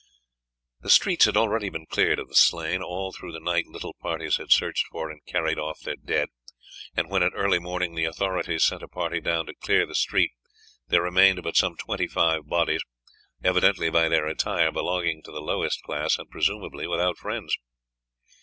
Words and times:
The 0.79 0.89
streets 0.89 1.25
had 1.25 1.37
already 1.37 1.69
been 1.69 1.85
cleared 1.85 2.17
of 2.17 2.27
the 2.27 2.33
slain. 2.33 2.81
All 2.81 3.13
through 3.13 3.33
the 3.33 3.39
night 3.39 3.67
little 3.67 3.93
parties 4.01 4.37
had 4.37 4.51
searched 4.51 4.87
for 4.87 5.11
and 5.11 5.23
carried 5.27 5.59
off 5.59 5.81
their 5.81 5.95
dead, 5.95 6.29
and 6.95 7.07
when 7.07 7.21
at 7.21 7.33
early 7.35 7.59
morning 7.59 7.93
the 7.93 8.05
authorities 8.05 8.63
sent 8.63 8.81
a 8.81 8.87
party 8.87 9.21
down 9.21 9.45
to 9.45 9.53
clear 9.53 9.85
the 9.85 9.93
street 9.93 10.31
there 10.87 11.03
remained 11.03 11.43
but 11.43 11.55
some 11.55 11.75
twenty 11.77 12.07
five 12.07 12.47
bodies, 12.47 12.81
evidently 13.43 13.91
by 13.91 14.09
their 14.09 14.25
attire 14.25 14.71
belonging 14.71 15.21
to 15.21 15.31
the 15.31 15.39
lowest 15.39 15.83
class, 15.83 16.17
and 16.17 16.31
presumably 16.31 16.87
without 16.87 17.19
friends. 17.19 17.55